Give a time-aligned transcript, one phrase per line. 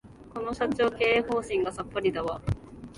[0.33, 2.41] この社長、経営方針がさっぱりだわ